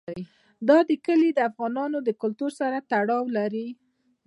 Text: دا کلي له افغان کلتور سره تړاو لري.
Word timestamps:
دا 0.67 0.77
کلي 1.05 1.29
له 1.37 1.41
افغان 1.49 1.91
کلتور 2.21 2.51
سره 2.59 2.85
تړاو 2.91 3.23
لري. 3.37 3.67